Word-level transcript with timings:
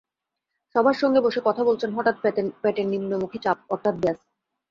সবার 0.75 0.93
সঙ্গে 0.93 1.19
বসে 1.21 1.39
কথা 1.43 1.61
বলছেন, 1.63 1.89
হঠাৎ 1.93 2.15
পেটে 2.61 2.83
নিম্নমুখী 2.85 3.39
চাপ, 3.39 3.57
অর্থাৎ 3.69 3.95
গ্যাস। 3.99 4.19